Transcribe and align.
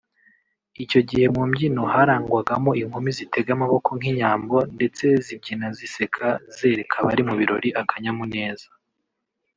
icyo 0.83 0.99
gihe 1.09 1.25
mumbyino 1.35 1.83
harangwagamo 1.93 2.71
inkumi 2.81 3.09
zitega 3.17 3.49
amaboko 3.57 3.89
nkinyambo 3.97 4.57
ndetse 4.75 5.05
zibyina 5.25 5.67
ziseka 5.77 6.27
zereka 6.57 6.93
abari 7.01 7.21
mubirori 7.27 7.69
akanyamuneza 7.81 8.67